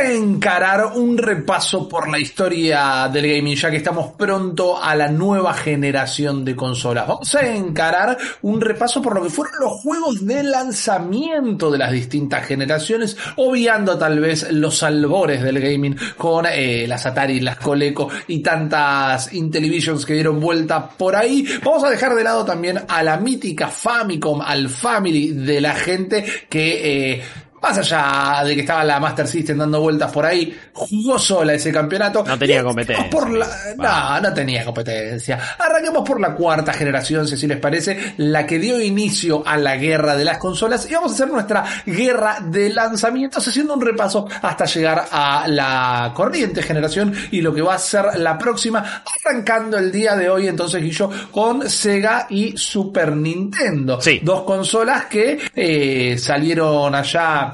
[0.00, 5.08] A encarar un repaso por la historia del gaming, ya que estamos pronto a la
[5.08, 7.06] nueva generación de consolas.
[7.06, 11.92] Vamos a encarar un repaso por lo que fueron los juegos de lanzamiento de las
[11.92, 18.08] distintas generaciones, obviando tal vez los albores del gaming con eh, las Atari, las Coleco
[18.28, 21.46] y tantas Intellivisions que dieron vuelta por ahí.
[21.62, 26.24] Vamos a dejar de lado también a la mítica Famicom, al Family de la gente
[26.48, 27.12] que...
[27.12, 27.22] Eh,
[27.62, 31.72] más allá de que estaba la Master System dando vueltas por ahí, jugó sola ese
[31.72, 32.24] campeonato.
[32.24, 33.10] No tenía competencia.
[33.10, 33.46] Por la...
[33.76, 35.38] No, no tenía competencia.
[35.58, 39.76] Arranquemos por la cuarta generación, si así les parece, la que dio inicio a la
[39.76, 40.90] guerra de las consolas.
[40.90, 46.12] Y vamos a hacer nuestra guerra de lanzamientos, haciendo un repaso hasta llegar a la
[46.14, 50.48] corriente generación y lo que va a ser la próxima, arrancando el día de hoy,
[50.48, 54.00] entonces, Guillo, con Sega y Super Nintendo.
[54.00, 54.20] Sí.
[54.22, 57.49] Dos consolas que eh, salieron allá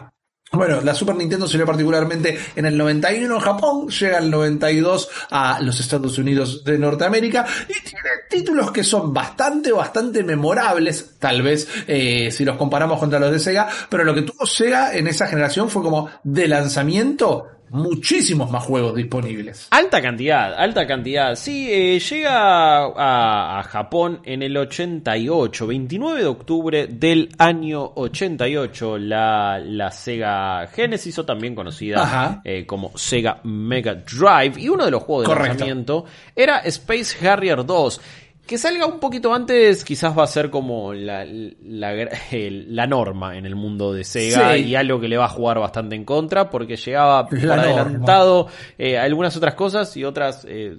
[0.53, 5.61] bueno, la Super Nintendo salió particularmente en el 91 en Japón, llega el 92 a
[5.61, 11.69] los Estados Unidos de Norteamérica y tiene títulos que son bastante, bastante memorables, tal vez
[11.89, 15.27] eh, si los comparamos contra los de Sega, pero lo que tuvo Sega en esa
[15.27, 19.69] generación fue como de lanzamiento muchísimos más juegos disponibles.
[19.71, 21.35] Alta cantidad, alta cantidad.
[21.35, 28.99] Sí, eh, llega a, a, Japón en el 88, 29 de octubre del año 88,
[28.99, 34.61] la, la Sega Genesis, o también conocida eh, como Sega Mega Drive.
[34.61, 35.49] Y uno de los juegos de Correcto.
[35.51, 38.01] lanzamiento era Space Harrier 2.
[38.47, 41.93] Que salga un poquito antes quizás va a ser como la, la,
[42.31, 44.61] el- la norma en el mundo de Sega Sí.
[44.67, 48.47] y algo que le va a jugar bastante en contra porque llegaba por adelantado
[48.79, 50.77] eh, algunas otras cosas y otras eh,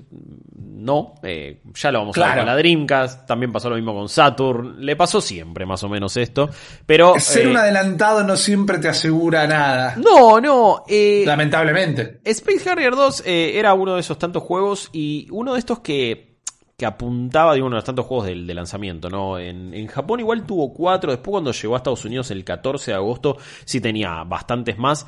[0.55, 1.15] no.
[1.23, 4.85] Eh, ya lo vamos a ver con la Dreamcast, también pasó lo mismo con Saturn,
[4.85, 6.49] le pasó siempre más o menos esto,
[6.85, 7.15] pero...
[7.19, 9.95] Ser eh, un adelantado no siempre te asegura nada.
[9.97, 12.21] no, no, eh, Lamentablemente.
[12.23, 16.36] Space Harrier 2 eh, era uno de esos tantos juegos y uno de estos que,
[16.77, 19.39] que apuntaba, digo, uno de los tantos juegos del de lanzamiento, ¿no?
[19.39, 22.97] En, en Japón igual tuvo cuatro, después cuando llegó a Estados Unidos el 14 de
[22.97, 25.07] agosto sí tenía bastantes más.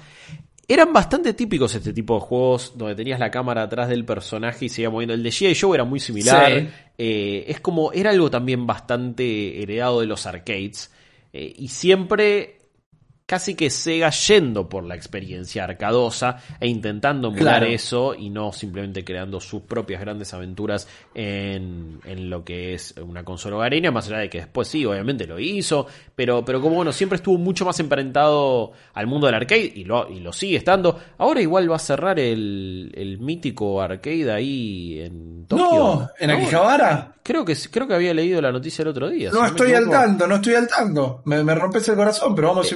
[0.68, 4.70] Eran bastante típicos este tipo de juegos donde tenías la cámara atrás del personaje y
[4.70, 5.14] se iba moviendo.
[5.16, 5.56] El de G.I.
[5.56, 6.60] Joe era muy similar.
[6.60, 6.68] Sí.
[6.98, 10.92] Eh, es como, era algo también bastante heredado de los arcades.
[11.34, 12.59] Eh, y siempre
[13.30, 17.66] casi que Sega yendo por la experiencia arcadosa e intentando emular Claro.
[17.68, 23.24] eso y no simplemente creando sus propias grandes aventuras en, en lo que es una
[23.24, 25.86] consola hogareña, más allá de que después sí, obviamente lo hizo,
[26.16, 30.10] pero, pero como bueno, siempre estuvo mucho más emparentado al mundo del arcade y lo,
[30.10, 31.00] y lo sigue estando.
[31.20, 35.66] Ahora igual va a cerrar el, el mítico arcade ahí en Tokio.
[35.66, 37.14] No, en Akihabara.
[37.22, 39.30] Creo que, creo que había leído la noticia el otro día.
[39.32, 41.22] No estoy al tanto, no estoy al tanto.
[41.26, 42.74] Me, me rompes el corazón, pero vamos a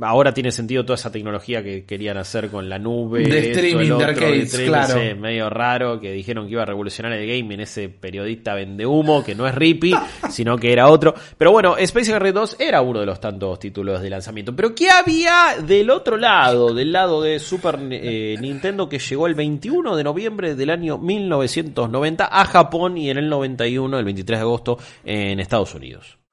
[0.00, 3.26] ahora tiene sentido toda esa tecnología que querían hacer con la nube.
[3.26, 4.94] De streaming de arcades, streaming, claro.
[4.94, 9.24] sí, medio raro, que dijeron que iba a revolucionar el gaming, ese periodista vende humo,
[9.24, 9.94] que no es Rippy,
[10.30, 11.14] sino que era otro.
[11.38, 14.54] Pero bueno, Space Harrier 2 era uno de los tantos títulos de lanzamiento.
[14.54, 19.34] Pero ¿qué había del otro lado, del lado de Super eh, Nintendo, que llegó el
[19.34, 24.42] 21 de noviembre del año 1990 a Japón y en el 91, el 23 de
[24.42, 26.23] agosto, en Estados Unidos?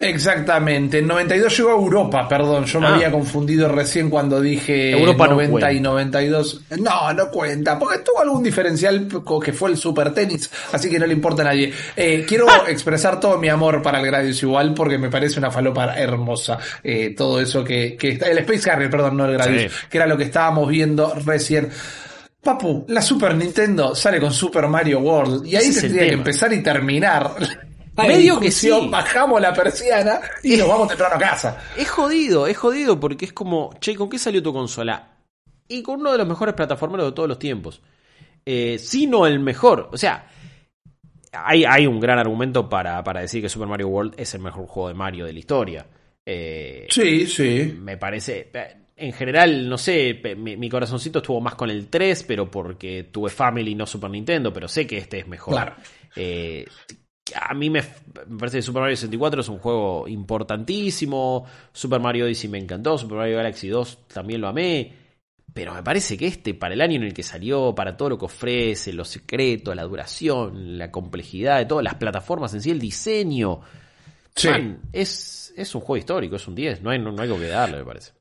[0.00, 0.98] Exactamente.
[0.98, 2.64] En 92 llegó a Europa, perdón.
[2.66, 2.94] Yo me Ah.
[2.94, 5.88] había confundido recién cuando dije Europa no 90 y cuenta.
[5.90, 6.60] 92.
[6.78, 9.08] No, no cuenta, porque tuvo algún diferencial
[9.44, 11.72] que fue el Super Tenis, así que no le importa a nadie.
[11.96, 15.98] Eh, quiero expresar todo mi amor para el Gradius igual, porque me parece una falopa
[15.98, 16.58] hermosa.
[16.84, 18.26] Eh, todo eso que, que está.
[18.30, 19.78] El Space Harrier, perdón, no el Gradius, Sí.
[19.90, 21.70] que era lo que estábamos viendo recién.
[22.40, 26.52] Papu, la Super Nintendo sale con Super Mario World y ahí Ese tendría que empezar
[26.52, 27.32] y terminar.
[28.06, 28.70] Medio que sí.
[28.90, 31.62] Bajamos la persiana y nos vamos temprano a casa.
[31.76, 35.16] Es jodido, es jodido porque es como, che, ¿con qué salió tu consola?
[35.68, 37.82] Y con uno de los mejores plataformeros de todos los tiempos.
[38.46, 39.90] Eh, si no el mejor.
[39.92, 40.26] O sea,
[41.32, 44.66] hay, hay un gran argumento para, para decir que Super Mario World es el mejor
[44.66, 45.86] juego de Mario de la historia.
[46.24, 47.74] Eh, Sí, sí.
[47.78, 48.50] me parece.
[48.54, 53.04] eh, En general, no sé, mi, mi corazoncito estuvo más con el 3, pero porque
[53.12, 55.54] tuve Family, no Super Nintendo, pero sé que este es mejor.
[55.54, 55.74] Claro.
[56.16, 56.66] Eh,
[57.34, 57.82] a mí me,
[58.26, 61.46] me parece que Super Mario 64 es un juego importantísimo.
[61.72, 62.98] Super Mario Odyssey me encantó.
[62.98, 64.92] Super Mario Galaxy 2 también lo amé.
[65.52, 68.18] Pero me parece que este, para el año en el que salió, para todo lo
[68.18, 72.78] que ofrece, los secretos, la duración, la complejidad de todas las plataformas en sí, el
[72.78, 73.60] diseño.
[74.36, 74.48] Sí.
[74.48, 77.40] man, es, es un juego histórico, es un 10, no hay, no, no hay algo
[77.40, 78.12] que darle, me parece.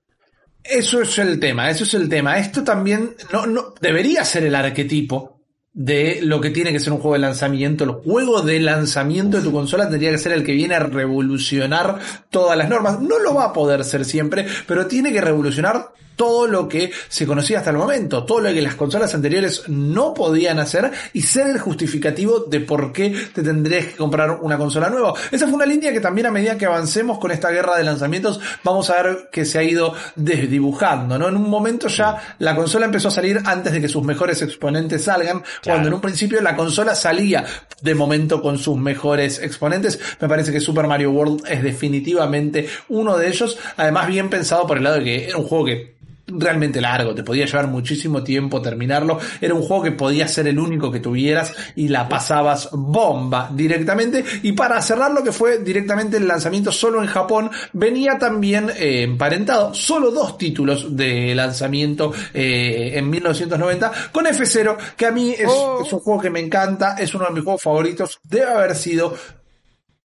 [0.64, 2.40] Eso es el tema, eso es el tema.
[2.40, 5.37] Esto también no, no debería ser el arquetipo
[5.78, 7.84] de lo que tiene que ser un juego de lanzamiento.
[7.84, 12.00] El juego de lanzamiento de tu consola tendría que ser el que viene a revolucionar
[12.32, 13.00] todas las normas.
[13.00, 17.26] No lo va a poder ser siempre, pero tiene que revolucionar todo lo que se
[17.26, 21.48] conocía hasta el momento, todo lo que las consolas anteriores no podían hacer y ser
[21.48, 25.14] el justificativo de por qué te tendrías que comprar una consola nueva.
[25.32, 28.42] Esa fue una línea que también a medida que avancemos con esta guerra de lanzamientos
[28.64, 31.30] vamos a ver que se ha ido desdibujando, ¿no?
[31.30, 35.04] En un momento ya la consola empezó a salir antes de que sus mejores exponentes
[35.04, 37.46] salgan, cuando en un principio la consola salía
[37.82, 40.00] de momento con sus mejores exponentes.
[40.20, 44.78] Me parece que Super Mario World es definitivamente uno de ellos, además bien pensado por
[44.78, 48.62] el lado de que era un juego que realmente largo, te podía llevar muchísimo tiempo
[48.62, 53.50] terminarlo, era un juego que podía ser el único que tuvieras y la pasabas bomba
[53.54, 54.24] directamente.
[54.44, 59.04] Y para cerrar lo que fue directamente el lanzamiento solo en Japón venía también eh,
[59.04, 65.48] emparentado solo dos títulos de lanzamiento eh, en 1990 con F0 que a mí es,
[65.50, 65.82] Oh.
[65.84, 69.16] es un juego que me encanta, es uno de mis juegos favoritos, debe haber sido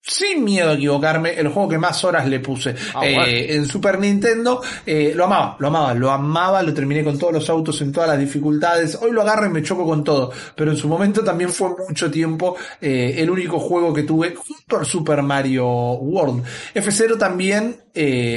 [0.02, 4.00] sin miedo a equivocarme, el juego que más horas le puse Ah, eh, en Super
[4.00, 4.62] Nintendo.
[4.86, 8.10] eh, lo amaba, lo amaba, lo amaba, lo terminé con todos los autos en todas
[8.10, 8.98] las dificultades.
[9.02, 12.10] Hoy lo agarro y me choco con todo, pero en su momento también fue mucho
[12.10, 16.44] tiempo eh, el único juego que tuve junto al Super Mario World.
[16.74, 17.78] F0 también,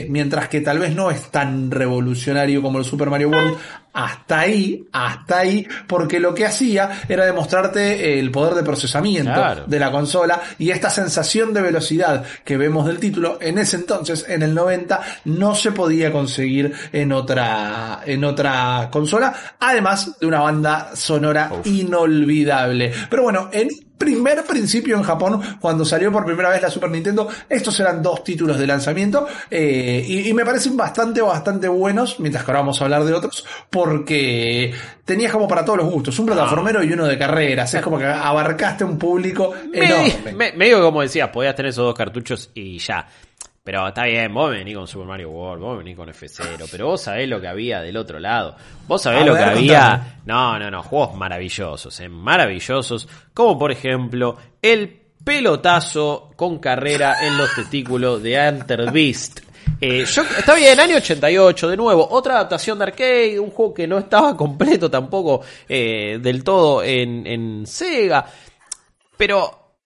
[0.08, 3.56] mientras que tal vez no es tan revolucionario como el Super Mario World,
[3.92, 9.64] hasta ahí, hasta ahí, porque lo que hacía era demostrarte el poder de procesamiento Claro.
[9.66, 14.24] de la consola y esta sensación de velocidad que vemos del título en ese entonces,
[14.28, 20.40] en el 90, no se podía conseguir en otra, en otra consola, además de una
[20.40, 22.92] banda sonora inolvidable.
[23.10, 23.68] Pero bueno, en
[24.02, 28.24] primer principio en Japón, cuando salió por primera vez la Super Nintendo, estos eran dos
[28.24, 32.80] títulos de lanzamiento eh, y, y me parecen bastante, bastante buenos, mientras que ahora vamos
[32.80, 37.06] a hablar de otros, porque tenías como para todos los gustos, un plataformero y uno
[37.06, 40.14] de carreras, es como que abarcaste un público enorme.
[40.24, 43.06] Me, me, me digo como decías, podías tener esos dos cartuchos y ya.
[43.64, 47.00] Pero está bien, vos venís con Super Mario World, vos venís con F0, pero vos
[47.00, 48.56] sabés lo que había del otro lado.
[48.88, 49.90] Vos sabés lo que había.
[49.90, 50.22] contame.
[50.26, 53.08] No, no, no, juegos maravillosos, eh, maravillosos.
[53.32, 59.40] Como por ejemplo, el pelotazo con carrera en los testículos de Enter Beast.
[59.80, 63.86] Eh, yo, está bien, año 88, de nuevo, otra adaptación de arcade, un juego que
[63.86, 68.26] no estaba completo tampoco eh, del todo en, en Sega,
[69.16, 69.76] pero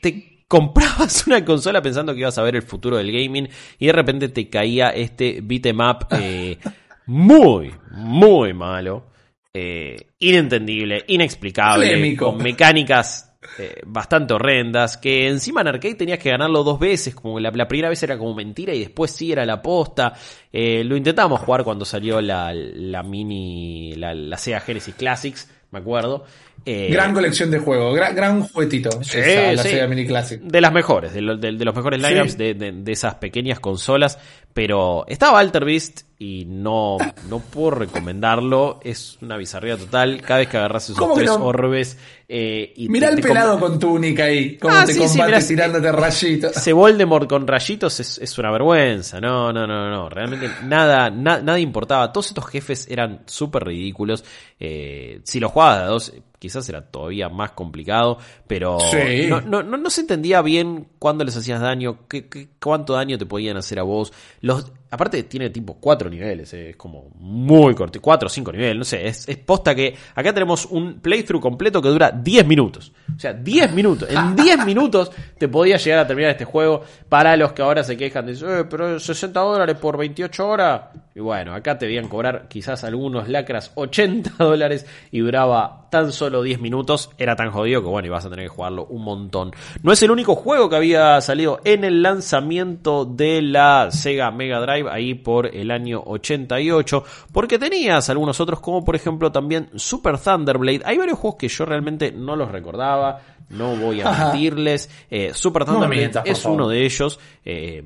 [0.00, 3.48] te comprabas una consola pensando que ibas a ver el futuro del gaming
[3.78, 6.58] y de repente te caía este beat'em up eh,
[7.06, 9.06] muy, muy malo,
[9.54, 13.26] eh, inentendible, inexplicable, con mecánicas
[13.58, 17.68] eh, bastante horrendas, que encima en arcade tenías que ganarlo dos veces, como la, la
[17.68, 20.12] primera vez era como mentira y después sí era la posta.
[20.52, 25.80] Eh, lo intentamos jugar cuando salió la, la mini, la, la Sega Genesis Classics, me
[25.82, 26.24] acuerdo.
[26.64, 28.90] Eh, Gran colección de juegos, gran, gran juguetito.
[29.02, 29.68] Sí, esa, la sí.
[29.68, 30.40] Sega Mini Classic.
[30.40, 34.18] De las mejores, de, lo- de- de los mejores lineups de- de esas pequeñas consolas.
[34.56, 36.96] Pero estaba Alter Beast y no,
[37.28, 38.80] no puedo recomendarlo.
[38.82, 40.22] Es una bizarría total.
[40.22, 41.44] Cada vez que agarras esos ¿Cómo tres no?
[41.44, 41.98] orbes.
[42.26, 45.08] eh, y Mirá te- el te pelado con túnica ahí, como Ah, te sí, sí,
[45.18, 46.56] combate mirá, tirándote rayitos.
[46.56, 49.20] Ese Voldemort con rayitos es, es una vergüenza.
[49.20, 50.08] No, no, no, no.
[50.08, 52.10] Realmente nada, na- nada importaba.
[52.10, 54.24] Todos estos jefes eran súper ridículos.
[54.58, 58.18] Eh, si los jugabas a dos, quizás era todavía más complicado.
[58.46, 59.26] Pero Sí.
[59.28, 63.18] no, no, no, no se entendía bien cuándo les hacías daño, qué, qué- cuánto daño
[63.18, 64.12] te podían hacer a vos.
[64.40, 68.76] Los, aparte tiene tipo cuatro niveles, eh, es como muy corto, cuatro o cinco niveles,
[68.76, 72.92] no sé, es, es posta que acá tenemos un playthrough completo que dura 10 minutos.
[73.14, 74.08] O sea, 10 minutos.
[74.10, 76.82] En 10 minutos te podías llegar a terminar este juego.
[77.08, 80.82] Para los que ahora se quejan de, eh, pero 60 dólares por 28 horas.
[81.14, 86.42] Y bueno, acá te debían cobrar quizás algunos lacras 80 dólares y duraba tan solo
[86.42, 87.10] 10 minutos.
[87.16, 89.52] Era tan jodido que bueno, ibas a tener que jugarlo un montón.
[89.82, 94.60] No es el único juego que había salido en el lanzamiento de la Sega Mega
[94.60, 97.04] Drive ahí por el año 88.
[97.32, 100.82] Porque tenías algunos otros como por ejemplo también Super Thunderblade.
[100.84, 103.20] Hay varios juegos que yo realmente no los recordaba.
[103.50, 104.90] No voy a mentirles.
[105.10, 106.56] Eh, Super No Thunderblade mientas, por es favor.
[106.60, 107.20] uno de ellos.
[107.44, 107.82] eh,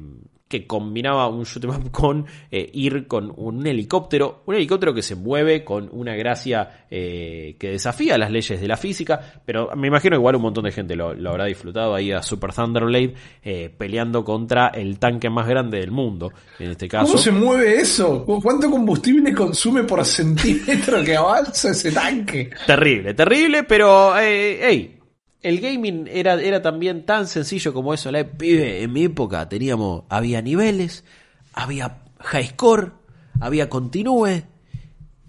[0.51, 5.03] que combinaba un shoot 'em up con eh, ir con un helicóptero, un helicóptero que
[5.03, 9.87] se mueve con una gracia eh, que desafía las leyes de la física, pero me
[9.87, 13.15] imagino que igual un montón de gente lo, lo habrá disfrutado ahí a Super Thunderblade
[13.45, 17.07] eh, peleando contra el tanque más grande del mundo, en este caso.
[17.07, 18.25] ¿Cómo se mueve eso?
[18.25, 22.51] ¿Cuánto combustible consume por centímetro que avanza ese tanque?
[22.67, 25.00] Terrible, terrible, pero eh, hey,
[25.43, 28.11] el gaming era, era también tan sencillo como eso.
[28.11, 31.05] La, pibe, en mi época teníamos, había niveles,
[31.53, 32.93] había high score,
[33.41, 34.43] había continúe,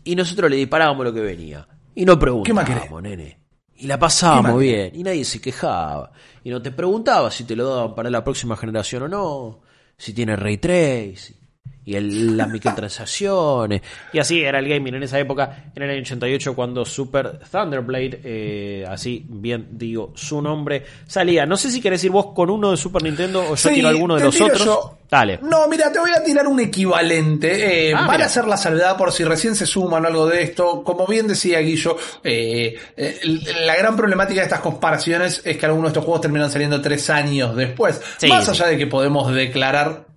[0.04, 1.68] y nosotros le disparábamos lo que venía.
[1.96, 3.40] Y no preguntábamos, nene.
[3.76, 6.12] Y la pasábamos bien, y nadie se quejaba.
[6.44, 9.62] Y no te preguntaba si te lo daban para la próxima generación o no,
[9.98, 11.41] si tiene ray trace
[11.86, 13.82] y el, las microtransacciones.
[14.14, 18.22] Y así era el gaming en esa época, en el año 88, cuando Super Thunderblade,
[18.24, 21.46] eh, así bien digo su nombre, salía.
[21.46, 24.16] No sé si querés ir vos con uno de Super Nintendo o yo tiro alguno
[24.16, 24.92] de los otros.
[25.12, 25.40] Dale.
[25.42, 27.90] No, mira, te voy a tirar un equivalente.
[27.90, 30.84] Eh, ah, van a hacer la salvedad por si recién se suman algo de esto.
[30.86, 33.20] Como bien decía Guillo, eh, eh,
[33.66, 37.10] la gran problemática de estas comparaciones es que algunos de estos juegos terminan saliendo tres
[37.10, 38.00] años después.
[38.30, 40.11] Más allá de que podemos declarar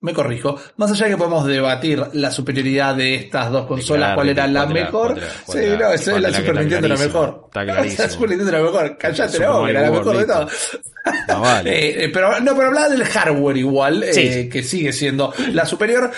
[0.00, 4.28] me corrijo, más allá de que podemos debatir la superioridad de estas dos consolas, cuál
[4.28, 5.18] era la mejor.
[5.50, 7.42] sí, no, es la Super Nintendo la mejor.
[7.46, 8.02] Está clarísimo.
[8.04, 8.96] La Super Nintendo la mejor.
[8.96, 10.78] Callate la boca, era la mejor de todas.
[11.28, 11.68] No, vale.
[11.78, 16.10] Eh, eh, pero, no, pero hablaba del hardware igual, eh, que sigue siendo la superior.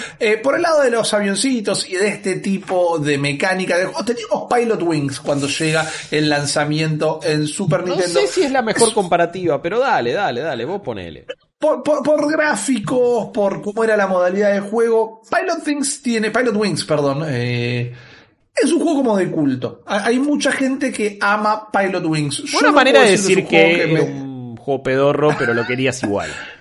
[0.42, 4.46] por el lado de los avioncitos y de este tipo de mecánica de juegos, teníamos
[4.52, 8.20] Pilot Wings cuando llega el lanzamiento en Super Nintendo.
[8.20, 11.26] No sé si es la mejor comparativa, pero dale, dale, dale, vos ponele.
[11.60, 16.86] Por, por, gráficos, por cómo era la modalidad de juego, Pilot Wings tiene, Pilot Wings,
[16.86, 17.92] perdón, eh,
[18.56, 19.82] es un juego como de culto.
[19.86, 22.54] Hay mucha gente que ama Pilot Wings.
[22.54, 26.30] Una manera de decir que, es un juego pedorro, pero lo querías igual.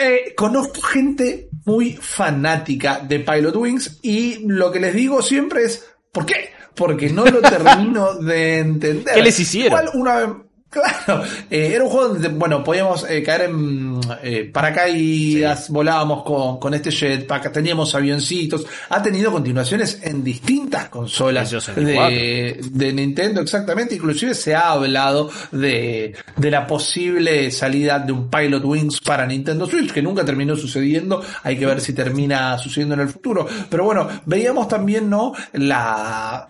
[0.00, 5.84] Eh, conozco gente muy fanática de Pilot Wings y lo que les digo siempre es,
[6.12, 6.50] ¿por qué?
[6.74, 9.14] Porque no lo termino de entender.
[9.14, 9.80] ¿Qué les hicieron?
[9.80, 15.70] Igual una Claro, eh, era un juego donde, bueno, podíamos eh, caer en eh, paracaídas,
[15.70, 22.92] volábamos con, con este jetpack, teníamos avioncitos, ha tenido continuaciones en distintas consolas de, de,
[22.92, 29.00] Nintendo, exactamente, inclusive se ha hablado de, de la posible salida de un Pilot Wings
[29.00, 33.08] para Nintendo Switch, que nunca terminó sucediendo, hay que ver si termina sucediendo en el
[33.08, 35.32] futuro, pero bueno, veíamos también, ¿no?
[35.54, 36.46] La,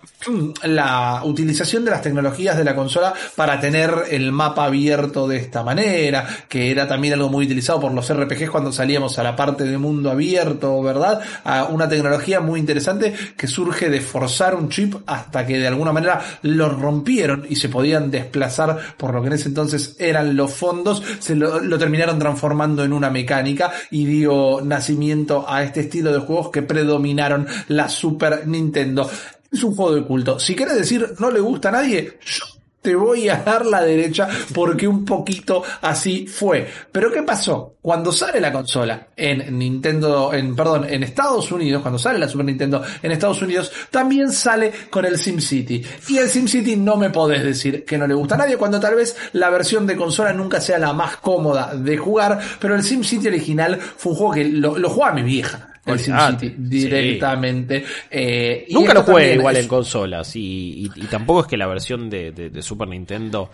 [0.64, 5.62] la utilización de las tecnologías de la consola para tener el mapa abierto de esta
[5.62, 9.64] manera, que era también algo muy utilizado por los RPGs cuando salíamos a la parte
[9.64, 11.20] de mundo abierto, ¿verdad?
[11.44, 15.92] A una tecnología muy interesante que surge de forzar un chip hasta que de alguna
[15.92, 20.52] manera lo rompieron y se podían desplazar por lo que en ese entonces eran los
[20.52, 26.18] fondos, se lo, terminaron transformando en una mecánica y dio nacimiento a este estilo de
[26.18, 29.08] juegos que predominaron la Super Nintendo.
[29.50, 30.38] Es un juego de culto.
[30.38, 34.28] Si quieres decir no le gusta a nadie, yo te voy a dar la derecha
[34.54, 36.66] porque un poquito así fue.
[36.92, 37.74] Pero ¿qué pasó?
[37.82, 42.46] Cuando sale la consola en Nintendo, en, perdón, en Estados Unidos, cuando sale la Super
[42.46, 45.84] Nintendo en Estados Unidos, también sale con el SimCity.
[46.08, 48.94] Y el SimCity no me podés decir que no le gusta a nadie cuando tal
[48.94, 53.28] vez la versión de consola nunca sea la más cómoda de jugar, pero el SimCity
[53.28, 57.84] original fue un juego que lo, lo jugaba mi vieja el SimCity directamente.
[58.10, 62.88] Eh, Nunca lo jugué igual en consolas y, tampoco es que la versión de, Super
[62.88, 63.50] Nintendo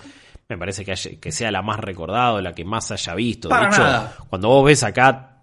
[0.49, 3.49] me parece que, que sea la más recordada, la que más haya visto.
[3.49, 5.35] de hecho, cuando vos ves acá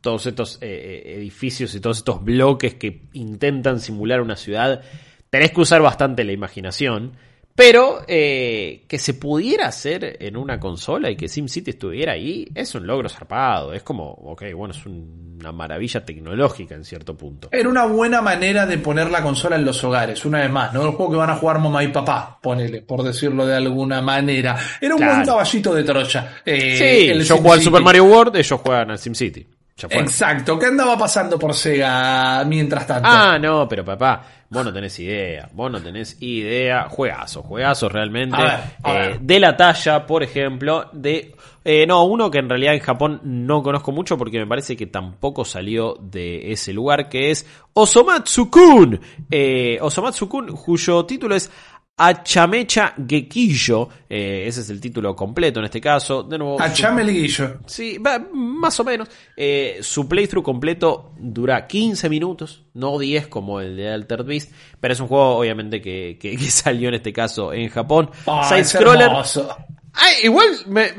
[0.00, 4.82] todos estos eh, eh, edificios y todos estos bloques que intentan simular una ciudad,
[5.30, 7.16] tenés que usar bastante la imaginación.
[7.58, 12.72] Pero eh, que se pudiera hacer en una consola y que SimCity estuviera ahí es
[12.76, 13.72] un logro zarpado.
[13.72, 17.48] Es como, ok, bueno, es una maravilla tecnológica en cierto punto.
[17.50, 20.84] Era una buena manera de poner la consola en los hogares, una vez más, ¿no?
[20.84, 24.56] El juego que van a jugar mamá y papá, ponele, por decirlo de alguna manera.
[24.80, 26.34] Era un buen caballito de trocha.
[26.46, 26.76] Eh,
[27.18, 29.57] sí, yo juego al Super Mario World, ellos juegan al SimCity.
[29.90, 33.08] Exacto, ¿qué andaba pasando por Sega mientras tanto?
[33.10, 38.36] Ah, no, pero papá, vos no tenés idea, vos no tenés idea, juegazo, juegazo realmente,
[38.84, 43.20] eh, de la talla, por ejemplo, de, eh, no, uno que en realidad en Japón
[43.22, 49.00] no conozco mucho porque me parece que tampoco salió de ese lugar, que es Osomatsu-kun,
[49.30, 51.50] eh, Osomatsu-kun, cuyo título es
[52.00, 56.22] Achamecha Gekillo, eh, ese es el título completo en este caso.
[56.22, 56.56] De nuevo,
[57.12, 57.58] Guillo.
[57.66, 57.98] Sí,
[58.32, 59.08] más o menos.
[59.36, 64.94] Eh, su playthrough completo dura 15 minutos, no 10 como el de Altered Beast, pero
[64.94, 68.10] es un juego obviamente que, que, salió en este caso en Japón.
[68.26, 69.10] Ah, Side scroller.
[70.22, 70.92] igual me,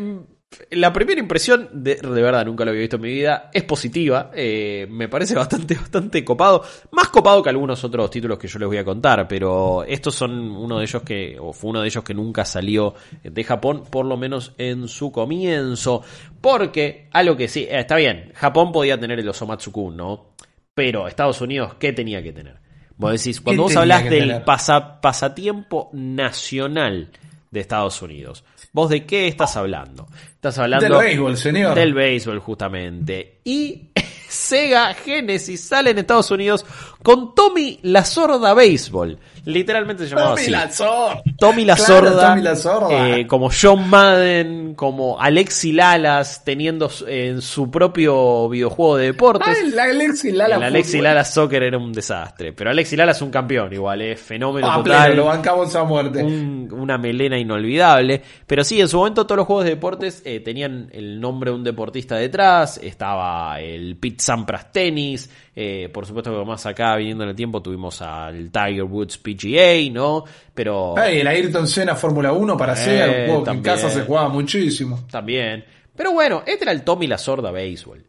[0.71, 4.31] la primera impresión, de, de, verdad nunca lo había visto en mi vida, es positiva.
[4.33, 6.63] Eh, me parece bastante, bastante copado.
[6.91, 10.31] Más copado que algunos otros títulos que yo les voy a contar, pero estos son
[10.31, 14.05] uno de ellos que, o fue uno de ellos que nunca salió de Japón, por
[14.05, 16.01] lo menos en su comienzo.
[16.41, 20.33] Porque, algo que sí, eh, está bien, Japón podía tener el Osomatsu-kun, ¿no?
[20.73, 22.59] Pero Estados Unidos, ¿qué tenía que tener?
[22.97, 27.11] Vos decís, cuando vos hablas del pasatiempo nacional
[27.51, 28.43] de Estados Unidos.
[28.71, 30.07] ¿Vos de qué estás hablando?
[30.27, 31.75] Estás hablando Del béisbol, señor.
[31.75, 33.41] Del béisbol, justamente.
[33.43, 33.89] Y
[34.29, 36.65] Sega Genesis sale en Estados Unidos
[37.01, 39.17] con Tommy la Sorda Béisbol.
[39.45, 40.51] Literalmente se llamaba Tommy así.
[40.51, 41.21] la.
[41.37, 43.09] Tommy la Claro, Sorda, Tommy la Sorda.
[43.17, 49.47] eh, como John Madden, como Alexi Lalas, teniendo en su propio videojuego de deportes.
[49.57, 50.55] Ah, el Alexi Lala.
[50.57, 51.01] el Alexi.
[51.01, 54.75] Lala Soccer era un desastre, pero Alexi Lala es un campeón igual, es fenómeno Ah,
[54.77, 55.07] total.
[55.07, 56.23] pleno, lo bancamos a muerte.
[56.23, 58.21] un- una melena inolvidable.
[58.45, 61.55] Pero sí, en su momento todos los juegos de deportes eh, tenían el nombre de
[61.57, 62.77] un deportista detrás.
[62.81, 65.29] Estaba el Pete Sampras Tennis.
[65.61, 69.91] Eh, por supuesto que más acá, viniendo en el tiempo, tuvimos al Tiger Woods PGA,
[69.91, 70.23] ¿no?
[70.53, 73.89] Pero Hey, el Ayrton Senna Fórmula 1 para Eh, Sega, un juego que en casa
[73.89, 75.05] se jugaba muchísimo.
[75.11, 75.65] también.
[75.97, 78.05] Pero bueno, este era el Tommy la Sorda Béisbol.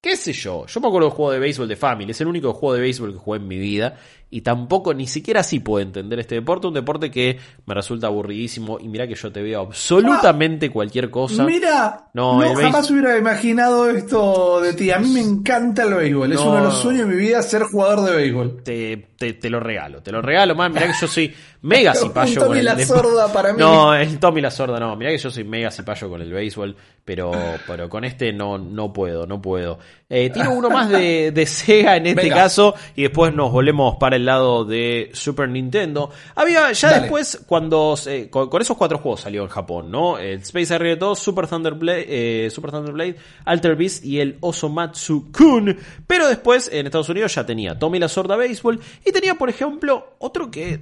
[0.00, 0.66] ¿Qué sé yo?
[0.66, 2.10] Yo me acuerdo del juego de béisbol de Family.
[2.10, 3.96] Es el único juego de béisbol que jugué en mi vida.
[4.34, 6.66] Y tampoco, ni siquiera así puedo entender este deporte.
[6.66, 8.78] Un deporte que me resulta aburridísimo.
[8.80, 11.44] Y mira que yo te veo absolutamente cualquier cosa.
[11.44, 14.90] Mira, No, no, el béis- jamás hubiera imaginado esto de ti.
[14.90, 16.32] A mí me encanta el béisbol.
[16.32, 16.46] Es No.
[16.46, 18.62] uno de los sueños de mi vida ser jugador de béisbol.
[18.64, 20.72] Te, te, te lo regalo, te lo regalo, man.
[20.72, 23.58] Mirá que yo soy mega cipayo con el la sorda para mí.
[23.58, 24.96] No, el Tommy la sorda no.
[24.96, 26.74] Mirá que yo soy mega cipayo con el béisbol,
[27.04, 27.30] pero,
[27.66, 29.78] pero con este no, no puedo, no puedo.
[30.08, 32.34] Eh, tiro uno más de, de Sega en este Venga.
[32.36, 36.10] caso y después nos volvemos para el lado de Super Nintendo.
[36.34, 37.00] Había ya Dale.
[37.02, 40.18] después, cuando eh, con, con esos cuatro juegos salió en Japón, ¿no?
[40.18, 45.76] El Space Harrier 2, Super Thunderblade, eh, Super Thunderblade, Alter Beast y el Osomatsu Kun.
[46.06, 50.14] Pero después en Estados Unidos ya tenía Tommy la Sorda Baseball y tenía, por ejemplo,
[50.18, 50.80] otro que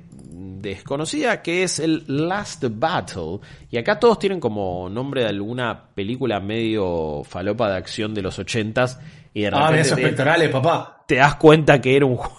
[0.61, 3.41] desconocida que es el Last Battle.
[3.71, 8.39] Y acá todos tienen como nombre de alguna película medio falopa de acción de los
[8.39, 8.99] ochentas.
[9.33, 11.05] Y de Ah, repente esos te- pectorales, papá.
[11.07, 12.37] te das cuenta que era un juego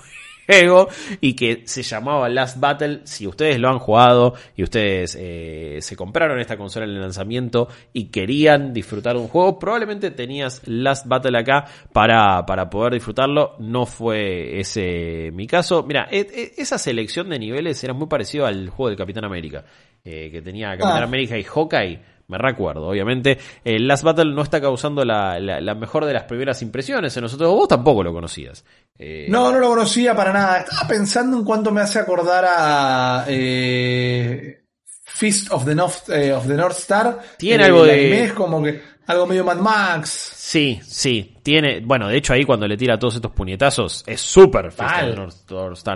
[1.22, 3.02] y que se llamaba Last Battle.
[3.04, 7.68] Si ustedes lo han jugado y ustedes eh, se compraron esta consola en el lanzamiento
[7.94, 13.56] y querían disfrutar de un juego, probablemente tenías Last Battle acá para, para poder disfrutarlo.
[13.60, 15.84] No fue ese mi caso.
[15.84, 19.64] Mira, e- e- esa selección de niveles era muy parecido al juego del Capitán América,
[20.04, 21.06] eh, que tenía Capitán Ah.
[21.06, 22.11] América y Hawkeye.
[22.32, 23.38] Me recuerdo, obviamente.
[23.66, 27.24] El Last Battle no está causando la, la- la mejor de las primeras impresiones en
[27.24, 27.52] nosotros.
[27.52, 28.64] Vos tampoco lo conocías.
[28.98, 30.60] Eh, No, no lo conocía para nada.
[30.60, 34.64] Estaba pensando en cuánto me hace acordar a eh,
[35.04, 37.20] Fist of the North, eh, of the North Star.
[37.38, 40.32] Tiene Eh, algo de- es como que algo medio Mad Max.
[40.36, 41.36] Sí, sí.
[41.44, 41.80] Tiene.
[41.80, 45.30] Bueno, de hecho, ahí cuando le tira todos estos puñetazos, es súper Mal.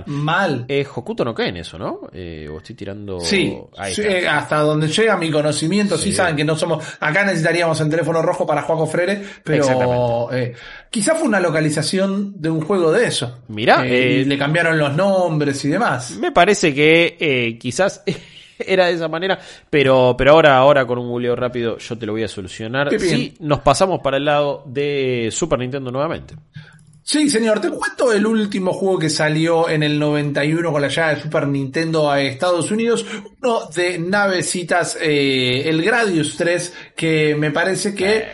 [0.07, 0.65] Mal.
[0.67, 2.01] Eh, Hokuto no Ken eso, ¿no?
[2.11, 3.19] Eh, o estoy tirando.
[3.19, 6.05] Sí, Ahí sí, eh, hasta donde llega mi conocimiento, sí.
[6.05, 6.13] Sí.
[6.13, 10.53] saben que no somos, acá necesitaríamos el teléfono rojo para Juaco Freire, pero eh,
[10.89, 13.39] quizá fue una localización de un juego de eso.
[13.49, 16.11] Mirá, Eh, le cambiaron los nombres y demás.
[16.19, 18.03] Me parece que eh, quizás
[18.59, 19.39] era de esa manera,
[19.69, 22.89] pero, pero ahora, ahora con un googleo rápido yo te lo voy a solucionar.
[22.89, 23.15] Qué bien.
[23.15, 26.35] Sí, nos pasamos para el lado de Super Nintendo nuevamente.
[27.07, 31.13] Sí, señor, te cuento el último juego que salió en el 91 con la llegada
[31.13, 33.05] de Super Nintendo a Estados Unidos,
[33.43, 38.25] uno de navecitas, eh, el Gradius 3, que me parece que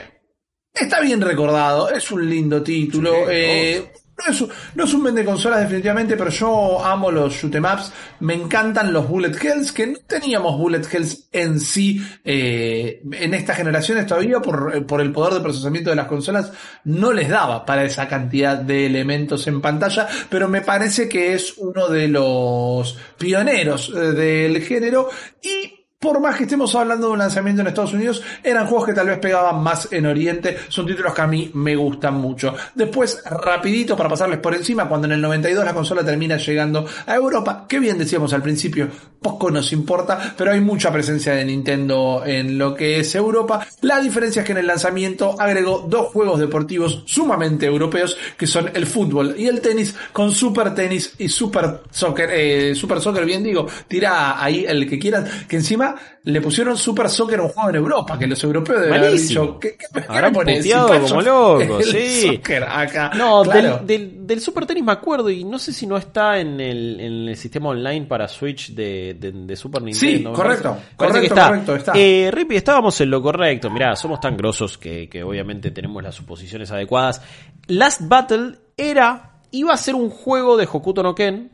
[0.73, 3.11] está bien recordado, es un lindo título.
[3.11, 3.91] Sí, eh,
[4.25, 7.65] no, es, un- no es un vende consolas definitivamente, pero yo amo los shoot 'em
[7.65, 13.33] ups, me encantan los bullet hells, que no teníamos bullet hells en sí eh, en
[13.33, 14.05] estas generaciones.
[14.07, 16.51] Todavía por, por el poder de procesamiento de las consolas
[16.85, 21.55] no les daba para esa cantidad de elementos en pantalla, pero me parece que es
[21.57, 25.09] uno de los pioneros eh, del género.
[25.41, 28.93] Y por más que estemos hablando de un lanzamiento en Estados Unidos, eran juegos que
[28.93, 32.55] tal vez pegaban más en Oriente, son títulos que a mí me gustan mucho.
[32.73, 37.15] Después, rapidito para pasarles por encima, cuando en el 92 la consola termina llegando a
[37.15, 38.87] Europa, que bien decíamos al principio,
[39.21, 43.67] poco nos importa, pero hay mucha presencia de Nintendo en lo que es Europa.
[43.81, 48.71] La diferencia es que en el lanzamiento agregó dos juegos deportivos sumamente europeos, que son
[48.73, 53.43] el fútbol y el tenis, con Super Tenis y Super Soccer, eh, Super Soccer, bien
[53.43, 55.90] digo, tira ahí el que quieran, que encima
[56.23, 59.59] le pusieron Super Soccer a un juego en Europa, que los europeos deben haber dicho,
[59.59, 59.77] ¿qué,
[60.07, 62.27] Habrán como locos, sí.
[62.35, 63.11] soccer acá.
[63.15, 63.77] No, Claro.
[63.79, 66.99] del, del, del Super Tennis me acuerdo y no sé si no está en el,
[66.99, 70.31] en el sistema online para Switch de, de, de Super Nintendo.
[70.31, 71.47] Me correcto, parece- parece que correcto, está.
[71.47, 71.91] correcto, está.
[71.95, 73.69] Eh, Rippy, estábamos en lo correcto.
[73.69, 77.21] Mirá, somos tan grosos que, que obviamente tenemos las suposiciones adecuadas.
[77.67, 81.51] Last Battle era, iba a ser un juego de Hokuto no Ken,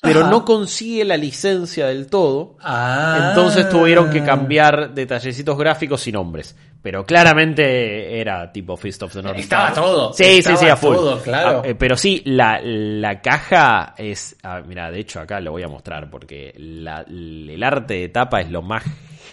[0.00, 0.30] pero Ajá.
[0.30, 2.56] no consigue la licencia del todo.
[2.60, 3.28] Ah.
[3.30, 6.54] Entonces tuvieron que cambiar detallecitos gráficos y nombres.
[6.82, 9.82] Pero claramente era tipo Fist of the North Estaba Star.
[9.82, 10.94] todo, Sí, sí, estaba sí, a full.
[10.94, 11.62] todo, claro.
[11.64, 14.36] Ah, eh, pero sí, la, la caja es.
[14.44, 18.40] ah, mira, de hecho acá lo voy a mostrar porque la- el arte de tapa
[18.40, 18.84] es lo más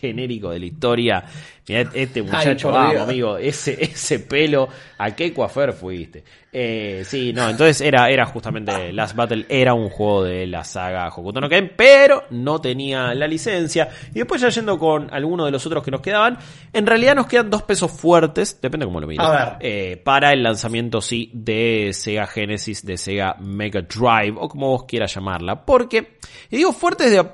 [0.04, 1.24] genérico de la historia.
[1.66, 3.04] Mirá, este muchacho, vamos, Dios.
[3.04, 6.26] amigo, ese, ese pelo, ¿a qué coafer fuiste?
[6.52, 11.08] Eh, sí, no, entonces era, era justamente Last Battle, era un juego de la saga
[11.08, 13.88] Hokuto no Ken, pero no tenía la licencia.
[14.12, 16.38] Y después ya yendo con alguno de los otros que nos quedaban,
[16.74, 19.26] en realidad nos quedan dos pesos fuertes, depende cómo lo mires,
[19.62, 24.84] eh, para el lanzamiento, sí, de Sega Genesis, de Sega Mega Drive, o como vos
[24.84, 25.64] quieras llamarla.
[25.66, 26.18] Porque,
[26.50, 27.26] y digo fuertes de,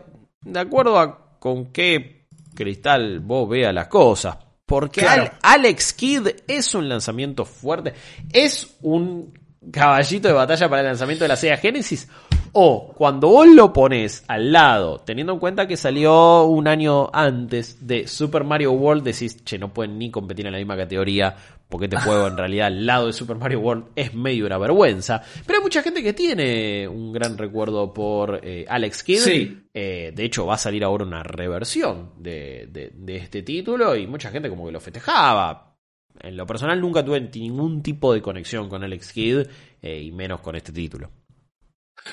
[0.42, 2.19] de acuerdo a con qué
[2.60, 4.38] cristal vos veas las cosas.
[4.66, 5.32] Porque Claro.
[5.42, 7.94] Alex Kidd es un lanzamiento fuerte.
[8.32, 9.34] Es un
[9.72, 12.08] caballito de batalla para el lanzamiento de la Sega Genesis.
[12.54, 17.86] O cuando vos lo pones al lado, teniendo en cuenta que salió un año antes
[17.86, 21.36] de Super Mario World, decís, che, no pueden ni competir en la misma categoría,
[21.68, 25.22] porque este juego en realidad al lado de Super Mario World es medio una vergüenza.
[25.46, 29.20] Pero hay mucha gente que tiene un gran recuerdo por eh, Alex Kidd.
[29.20, 29.58] Sí.
[29.74, 34.08] Eh, de hecho, va a salir ahora una reversión de, de- de este título y
[34.08, 35.76] mucha gente como que lo festejaba.
[36.22, 39.46] En lo personal nunca tuve ningún tipo de conexión con Alex Kidd
[39.82, 41.12] eh, y menos con este título.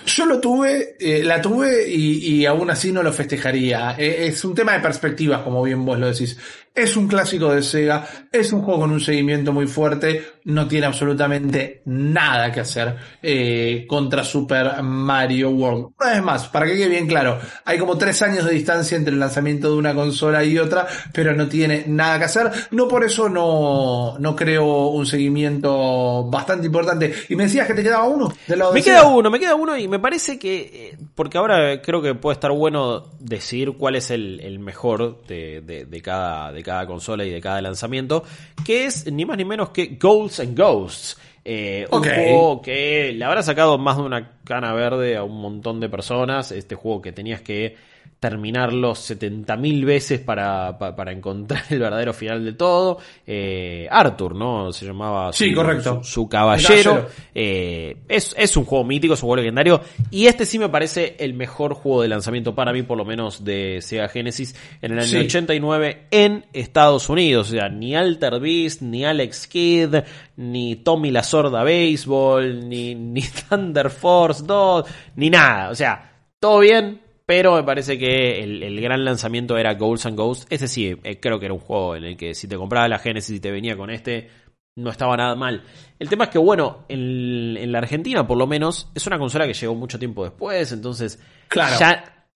[0.06, 3.96] Yo lo tuve, eh, la tuve y, y aún así no lo festejaría.
[3.98, 6.36] Eh, es un tema de perspectivas, como bien vos lo decís.
[6.76, 10.86] Es un clásico de Sega, es un juego con un seguimiento muy fuerte, no tiene
[10.86, 15.94] absolutamente nada que hacer eh, contra Super Mario World.
[15.98, 19.14] Una vez más, para que quede bien claro, hay como tres años de distancia entre
[19.14, 22.50] el lanzamiento de una consola y otra, pero no tiene nada que hacer.
[22.72, 27.12] No por eso no, no creo un seguimiento bastante importante.
[27.30, 29.08] Y me decías que te quedaba uno del lado de Me queda Sega.
[29.08, 32.52] uno, me queda uno y me parece que, eh, porque ahora creo que puede estar
[32.52, 37.30] bueno decir cuál es el, el mejor de, de- de cada, de cada consola y
[37.30, 38.24] de cada lanzamiento,
[38.64, 41.16] que es ni más ni menos que Goals and Ghosts.
[41.48, 45.78] Eh, un juego que le habrá sacado más de una cana verde a un montón
[45.78, 46.50] de personas.
[46.50, 47.76] Este juego que tenías que
[48.18, 52.98] terminarlo 70.000 veces para, pa- para encontrar el verdadero final de todo.
[53.26, 54.72] Eh, Arthur, ¿no?
[54.72, 56.02] Se llamaba Sí, correcto.
[56.02, 57.06] su, su caballero.
[57.34, 59.80] Eh, es, es un juego mítico, es un juego legendario.
[60.10, 63.44] Y este sí me parece el mejor juego de lanzamiento para mí, por lo menos
[63.44, 65.16] de Sega Genesis, en el año Sí.
[65.18, 67.48] 89 en Estados Unidos.
[67.48, 69.94] O sea, ni Alter Beast, ni Alex Kidd,
[70.36, 74.84] ni Tommy la Sorda Baseball, ni, ni Thunder Force 2,
[75.16, 75.70] ni nada.
[75.70, 77.02] O sea, todo bien.
[77.26, 80.46] Pero me parece que el, el gran lanzamiento era Goals and Ghosts.
[80.48, 82.98] Ese sí, eh, creo que era un juego en el que si te comprabas la
[83.00, 84.30] Genesis y te venía con este,
[84.76, 85.64] no estaba nada mal.
[85.98, 89.46] El tema es que, bueno, en, en la Argentina por lo menos, es una consola
[89.46, 91.76] que llegó mucho tiempo después, entonces Claro.
[91.80, 92.28] ya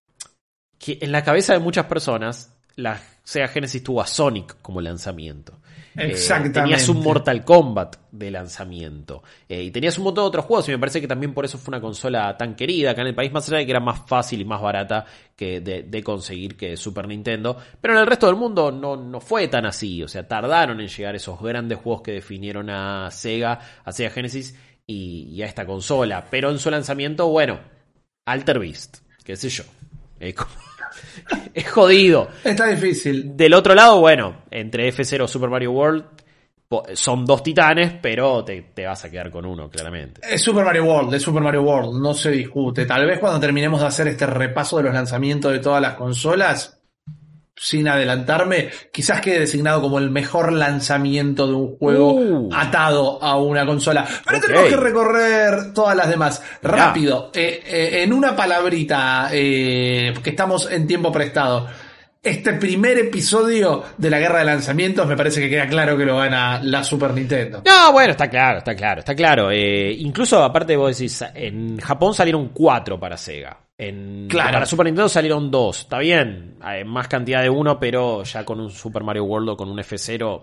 [0.77, 5.59] que en la cabeza de muchas personas, la Sega Genesis tuvo a Sonic como lanzamiento.
[5.95, 6.61] Eh, Exactamente.
[6.61, 9.23] tenías un Mortal Kombat de lanzamiento.
[9.47, 10.67] Eh, y tenías un montón de otros juegos.
[10.69, 13.15] Y me parece que también por eso fue una consola tan querida acá en el
[13.15, 13.31] país.
[13.31, 17.57] Más allá que era más fácil y más barata que de, conseguir que Super Nintendo.
[17.79, 20.01] Pero en el resto del mundo no, no fue tan así.
[20.03, 24.55] O sea, tardaron en llegar esos grandes juegos que definieron a Sega, a Sega Genesis
[24.87, 26.27] y, a esta consola.
[26.29, 27.59] Pero en su lanzamiento, bueno,
[28.25, 29.63] Alter Beast, qué sé yo.
[30.35, 30.70] Como-
[31.53, 32.29] es jodido.
[32.43, 33.35] Está difícil.
[33.35, 36.05] Del otro lado, bueno, entre F0 Super Mario World
[36.93, 40.21] son dos titanes, pero te, te vas a quedar con uno, claramente.
[40.23, 42.85] Es Super Mario World, es Super Mario World, no se discute.
[42.85, 46.80] Tal vez cuando terminemos de hacer este repaso de los lanzamientos de todas las consolas,
[47.55, 52.49] sin adelantarme, quizás quede designado como el mejor lanzamiento de un juego Uh.
[52.53, 54.05] atado a una consola.
[54.25, 56.41] Pero tenemos que recorrer todas las demás.
[56.63, 56.75] Mirá.
[56.87, 61.67] Rápido, eh, eh, en una palabrita, eh, que estamos en tiempo prestado.
[62.23, 66.17] Este primer episodio de la guerra de lanzamientos me parece que queda claro que lo
[66.17, 67.63] gana la Super Nintendo.
[67.65, 69.49] No, bueno, está claro, está claro, está claro.
[69.51, 73.57] Eh, incluso, aparte, vos decís, en Japón salieron cuatro para Sega.
[73.81, 74.51] En, Claro.
[74.53, 75.79] Para Super Nintendo salieron dos.
[75.81, 79.57] Está bien, hay más cantidad de uno, pero ya con un Super Mario World o
[79.57, 80.41] con un F0,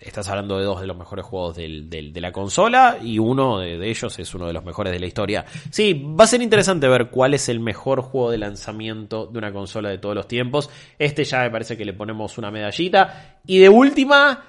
[0.00, 3.58] estás hablando de dos de los mejores juegos del- del- de la consola y uno
[3.58, 5.44] de, de ellos es uno de los mejores de la historia.
[5.70, 9.52] Sí, va a ser interesante ver cuál es el mejor juego de lanzamiento de una
[9.52, 10.70] consola de todos los tiempos.
[10.98, 13.38] Este ya me parece que le ponemos una medallita.
[13.46, 14.44] Y de última,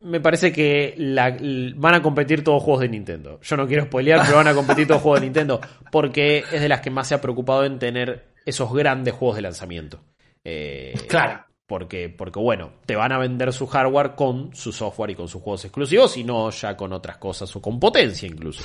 [0.00, 1.36] me parece que la-
[1.76, 3.38] van a competir todos juegos de Nintendo.
[3.42, 5.60] Yo no quiero spoilear, pero van a competir todos juegos de Nintendo.
[5.92, 9.42] Porque es de las que más se ha preocupado en tener esos grandes juegos de
[9.42, 10.00] lanzamiento.
[10.44, 11.44] Eh, Claro.
[11.66, 15.40] Porque, porque, bueno, te van a vender su hardware con su software y con sus
[15.40, 18.60] juegos exclusivos y no ya con otras cosas o con potencia incluso.